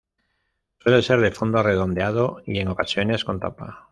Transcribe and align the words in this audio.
Suele 0.79 1.03
ser 1.03 1.19
de 1.21 1.29
fondo 1.31 1.61
redondeado 1.61 2.41
y, 2.47 2.57
en 2.57 2.69
ocasiones, 2.69 3.23
con 3.23 3.39
tapa. 3.39 3.87